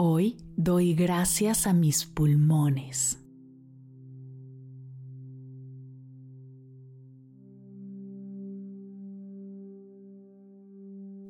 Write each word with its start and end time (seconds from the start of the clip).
Hoy 0.00 0.36
doy 0.56 0.94
gracias 0.94 1.66
a 1.66 1.72
mis 1.72 2.06
pulmones. 2.06 3.18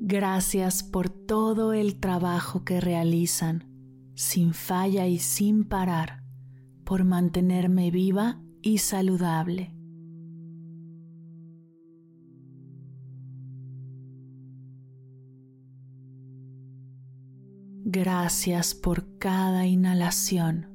Gracias 0.00 0.82
por 0.82 1.08
todo 1.08 1.72
el 1.72 1.98
trabajo 1.98 2.66
que 2.66 2.82
realizan, 2.82 3.64
sin 4.14 4.52
falla 4.52 5.06
y 5.06 5.18
sin 5.18 5.64
parar, 5.64 6.22
por 6.84 7.04
mantenerme 7.04 7.90
viva 7.90 8.42
y 8.60 8.78
saludable. 8.78 9.77
Gracias 17.90 18.74
por 18.74 19.16
cada 19.16 19.64
inhalación. 19.64 20.66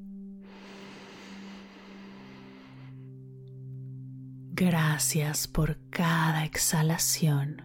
Gracias 4.54 5.48
por 5.48 5.78
cada 5.92 6.44
exhalación. 6.44 7.62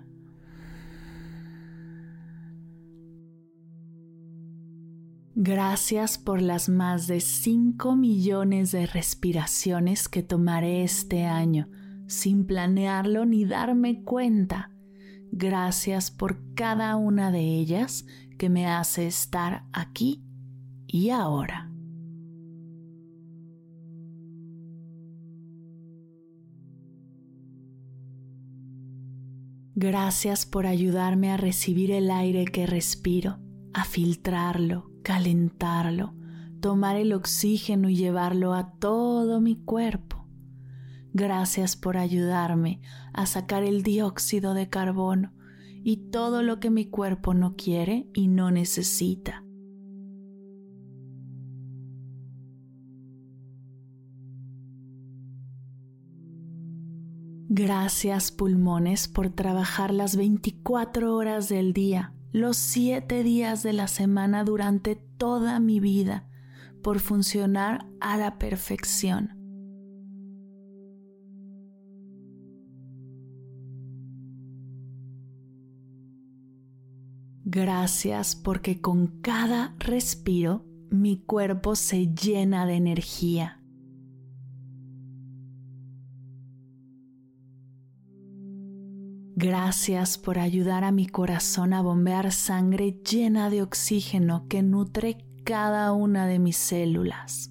Gracias 5.35 6.19
por 6.19 6.43
las 6.43 6.69
más 6.69 7.07
de 7.07 7.21
5 7.21 7.97
millones 7.97 8.73
de 8.73 8.85
respiraciones 8.85 10.11
que 10.11 10.23
tomaré 10.23 10.85
este 10.85 11.25
año 11.25 11.71
sin 12.07 12.45
planearlo 12.45 13.25
ni 13.25 13.47
darme 13.47 14.03
cuenta. 14.03 14.73
Gracias 15.33 16.11
por 16.11 16.55
cada 16.55 16.97
una 16.97 17.31
de 17.31 17.41
ellas 17.41 18.05
que 18.39 18.49
me 18.49 18.67
hace 18.67 19.07
estar 19.07 19.65
aquí 19.73 20.25
y 20.87 21.11
ahora. 21.11 21.71
Gracias 29.75 30.45
por 30.45 30.67
ayudarme 30.67 31.31
a 31.31 31.37
recibir 31.37 31.93
el 31.93 32.11
aire 32.11 32.47
que 32.47 32.67
respiro, 32.67 33.39
a 33.73 33.85
filtrarlo, 33.85 34.91
calentarlo, 35.05 36.15
tomar 36.61 36.97
el 36.97 37.13
oxígeno 37.13 37.89
y 37.89 37.95
llevarlo 37.95 38.55
a 38.55 38.73
todo 38.73 39.41
mi 39.41 39.55
cuerpo. 39.55 40.27
Gracias 41.13 41.77
por 41.77 41.97
ayudarme 41.97 42.81
a 43.13 43.27
sacar 43.27 43.63
el 43.63 43.83
dióxido 43.83 44.55
de 44.55 44.69
carbono 44.69 45.33
y 45.89 45.97
todo 46.11 46.43
lo 46.43 46.61
que 46.61 46.69
mi 46.69 46.85
cuerpo 46.85 47.33
no 47.33 47.57
quiere 47.57 48.11
y 48.13 48.29
no 48.29 48.51
necesita. 48.51 49.43
Gracias 57.49 58.33
pulmones 58.33 59.09
por 59.09 59.31
trabajar 59.31 59.95
las 59.95 60.17
24 60.17 61.17
horas 61.17 61.49
del 61.49 61.73
día, 61.73 62.13
los 62.33 62.59
7 62.59 63.23
días 63.23 63.63
de 63.63 63.73
la 63.73 63.89
semana 63.89 64.45
durante 64.45 64.95
toda 64.95 65.59
mi 65.59 65.81
vida, 65.81 66.29
por 66.83 67.01
funcionar 67.01 67.87
a 68.03 68.19
la 68.19 68.37
perfección. 68.37 69.38
Gracias 77.51 78.37
porque 78.37 78.83
con 78.83 79.23
cada 79.23 79.75
respiro 79.79 80.67
mi 80.91 81.17
cuerpo 81.17 81.77
se 81.77 82.09
llena 82.09 82.67
de 82.67 82.75
energía. 82.75 83.63
Gracias 89.35 90.19
por 90.19 90.39
ayudar 90.39 90.85
a 90.85 90.93
mi 90.93 91.07
corazón 91.07 91.73
a 91.73 91.81
bombear 91.81 92.33
sangre 92.33 93.01
llena 93.03 93.49
de 93.49 93.63
oxígeno 93.63 94.47
que 94.47 94.63
nutre 94.63 95.25
cada 95.43 95.91
una 95.95 96.27
de 96.27 96.39
mis 96.39 96.59
células. 96.59 97.51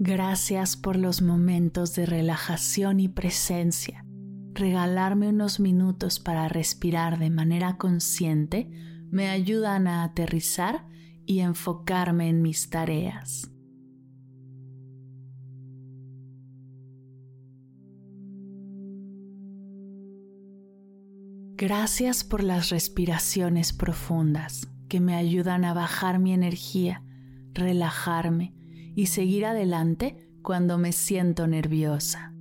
Gracias 0.00 0.76
por 0.76 0.94
los 0.94 1.22
momentos 1.22 1.96
de 1.96 2.06
relajación 2.06 3.00
y 3.00 3.08
presencia. 3.08 4.04
Regalarme 4.52 5.28
unos 5.28 5.58
minutos 5.58 6.20
para 6.20 6.48
respirar 6.48 7.18
de 7.18 7.30
manera 7.30 7.78
consciente 7.78 8.70
me 9.10 9.28
ayudan 9.28 9.88
a 9.88 10.04
aterrizar 10.04 10.86
y 11.26 11.40
enfocarme 11.40 12.28
en 12.28 12.42
mis 12.42 12.70
tareas. 12.70 13.50
Gracias 21.56 22.22
por 22.22 22.44
las 22.44 22.68
respiraciones 22.68 23.72
profundas 23.72 24.68
que 24.88 25.00
me 25.00 25.16
ayudan 25.16 25.64
a 25.64 25.74
bajar 25.74 26.20
mi 26.20 26.32
energía, 26.32 27.02
relajarme 27.52 28.57
y 28.98 29.06
seguir 29.06 29.46
adelante 29.46 30.16
cuando 30.42 30.76
me 30.76 30.90
siento 30.90 31.46
nerviosa. 31.46 32.34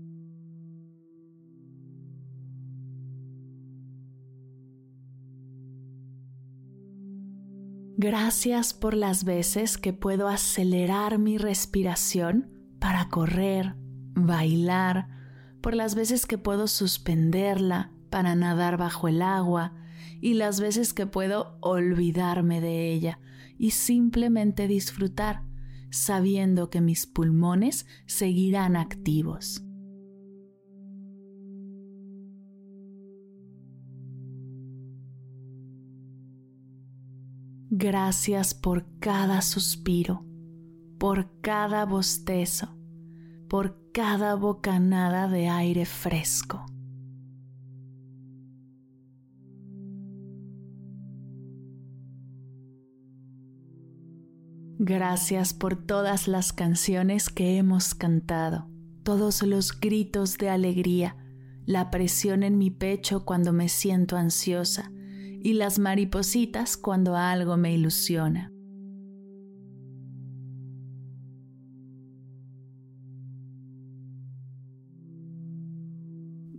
Gracias 7.96 8.74
por 8.74 8.96
las 8.96 9.24
veces 9.24 9.78
que 9.78 9.94
puedo 9.94 10.28
acelerar 10.28 11.20
mi 11.20 11.38
respiración 11.38 12.50
para 12.80 13.08
correr, 13.10 13.76
bailar, 14.16 15.10
por 15.62 15.76
las 15.76 15.94
veces 15.94 16.26
que 16.26 16.40
puedo 16.40 16.66
suspenderla 16.66 17.92
para 18.10 18.34
nadar 18.34 18.78
bajo 18.78 19.08
el 19.08 19.22
agua 19.22 19.76
y 20.22 20.34
las 20.34 20.60
veces 20.60 20.96
que 20.96 21.06
puedo 21.06 21.60
olvidarme 21.62 22.62
de 22.62 22.92
ella 22.92 23.20
y 23.60 23.72
simplemente 23.72 24.68
disfrutar 24.68 25.47
sabiendo 25.92 26.70
que 26.70 26.82
mis 26.82 27.06
pulmones 27.06 27.86
seguirán 28.06 28.76
activos. 28.76 29.64
Gracias 37.70 38.54
por 38.54 38.86
cada 39.00 39.42
suspiro, 39.42 40.26
por 40.98 41.30
cada 41.42 41.86
bostezo, 41.86 42.70
por 43.50 43.92
cada 43.92 44.36
bocanada 44.36 45.28
de 45.28 45.50
aire 45.50 45.86
fresco. 45.86 46.66
Gracias 54.80 55.56
por 55.56 55.76
todas 55.76 56.28
las 56.28 56.54
canciones 56.54 57.30
que 57.30 57.58
hemos 57.58 57.96
cantado, 57.96 58.70
todos 59.02 59.42
los 59.42 59.80
gritos 59.80 60.38
de 60.38 60.50
alegría, 60.50 61.16
la 61.66 61.90
presión 61.90 62.44
en 62.44 62.60
mi 62.60 62.70
pecho 62.70 63.26
cuando 63.26 63.54
me 63.54 63.70
siento 63.70 64.18
ansiosa 64.18 64.92
y 65.42 65.54
las 65.54 65.80
maripositas 65.80 66.78
cuando 66.78 67.16
algo 67.16 67.58
me 67.58 67.74
ilusiona. 67.74 68.52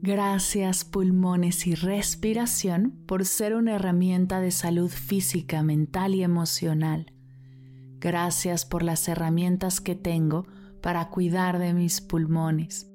Gracias 0.01 0.85
pulmones 0.85 1.69
y 1.69 1.77
respiración 1.77 2.99
por 3.07 3.25
ser 3.27 3.55
una 3.55 3.77
herramienta 3.77 4.41
de 4.41 4.51
salud 4.51 4.91
física, 4.91 5.63
mental 5.63 6.17
y 6.17 6.25
emocional. 6.25 7.13
Gracias 8.01 8.65
por 8.65 8.83
las 8.83 9.09
herramientas 9.09 9.81
que 9.81 9.97
tengo 9.97 10.47
para 10.81 11.11
cuidar 11.11 11.59
de 11.59 11.75
mis 11.75 12.01
pulmones, 12.01 12.91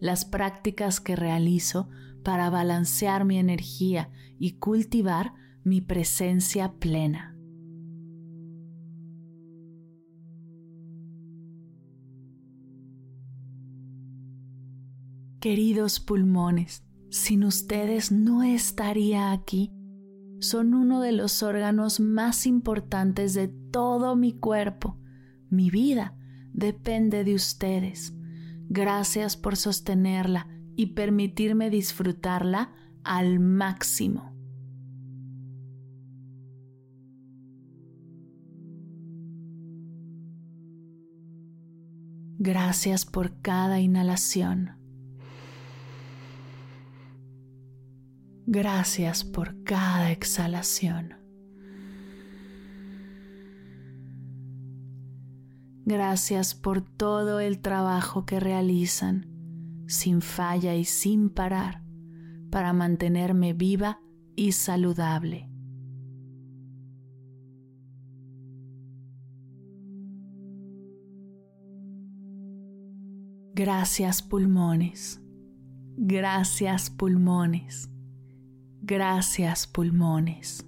las 0.00 0.24
prácticas 0.24 1.00
que 1.00 1.14
realizo 1.14 1.88
para 2.24 2.50
balancear 2.50 3.24
mi 3.24 3.38
energía 3.38 4.10
y 4.38 4.58
cultivar 4.58 5.32
mi 5.62 5.80
presencia 5.80 6.74
plena. 6.78 7.36
Queridos 15.40 16.00
pulmones, 16.00 16.82
sin 17.10 17.44
ustedes 17.44 18.10
no 18.10 18.42
estaría 18.42 19.30
aquí. 19.30 19.72
Son 20.40 20.74
uno 20.74 21.00
de 21.00 21.12
los 21.12 21.44
órganos 21.44 22.00
más 22.00 22.44
importantes 22.44 23.34
de 23.34 23.48
todo 23.70 24.16
mi 24.16 24.32
cuerpo. 24.32 24.98
Mi 25.50 25.70
vida 25.70 26.16
depende 26.52 27.24
de 27.24 27.34
ustedes. 27.34 28.14
Gracias 28.68 29.36
por 29.36 29.56
sostenerla 29.56 30.48
y 30.76 30.94
permitirme 30.94 31.70
disfrutarla 31.70 32.72
al 33.02 33.40
máximo. 33.40 34.38
Gracias 42.40 43.04
por 43.04 43.40
cada 43.40 43.80
inhalación. 43.80 44.78
Gracias 48.46 49.24
por 49.24 49.62
cada 49.64 50.12
exhalación. 50.12 51.27
Gracias 55.88 56.54
por 56.54 56.82
todo 56.82 57.40
el 57.40 57.60
trabajo 57.60 58.26
que 58.26 58.38
realizan, 58.38 59.26
sin 59.86 60.20
falla 60.20 60.74
y 60.74 60.84
sin 60.84 61.30
parar, 61.30 61.82
para 62.50 62.74
mantenerme 62.74 63.54
viva 63.54 63.98
y 64.36 64.52
saludable. 64.52 65.48
Gracias 73.54 74.20
pulmones. 74.20 75.22
Gracias 75.96 76.90
pulmones. 76.90 77.88
Gracias 78.82 79.66
pulmones. 79.66 80.67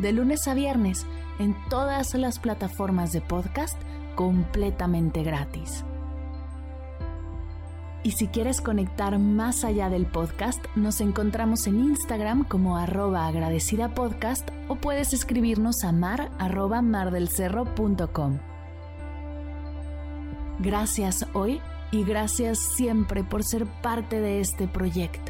de 0.00 0.12
lunes 0.12 0.48
a 0.48 0.54
viernes 0.54 1.06
en 1.38 1.54
todas 1.68 2.14
las 2.14 2.38
plataformas 2.38 3.12
de 3.12 3.20
podcast 3.20 3.80
completamente 4.14 5.22
gratis. 5.22 5.84
Y 8.02 8.12
si 8.12 8.28
quieres 8.28 8.62
conectar 8.62 9.18
más 9.18 9.62
allá 9.62 9.90
del 9.90 10.06
podcast, 10.06 10.64
nos 10.74 11.02
encontramos 11.02 11.66
en 11.66 11.80
Instagram 11.80 12.44
como 12.44 12.78
arroba 12.78 13.26
agradecida 13.26 13.94
podcast 13.94 14.48
o 14.68 14.76
puedes 14.76 15.12
escribirnos 15.12 15.84
a 15.84 15.92
mar 15.92 16.30
arroba 16.38 16.80
mardelcerro.com. 16.80 18.38
Gracias 20.60 21.26
hoy 21.34 21.60
y 21.90 22.04
gracias 22.04 22.58
siempre 22.58 23.22
por 23.22 23.44
ser 23.44 23.66
parte 23.66 24.20
de 24.20 24.40
este 24.40 24.66
proyecto. 24.66 25.29